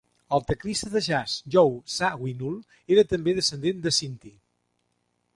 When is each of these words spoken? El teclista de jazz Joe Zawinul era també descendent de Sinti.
El 0.35 0.43
teclista 0.51 0.87
de 0.93 1.01
jazz 1.07 1.33
Joe 1.55 1.75
Zawinul 1.95 2.55
era 2.95 3.03
també 3.11 3.35
descendent 3.41 3.85
de 3.85 3.93
Sinti. 3.99 4.33